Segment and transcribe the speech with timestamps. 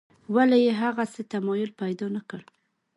[0.35, 2.41] ولې یې هغسې تمایل پیدا نکړ.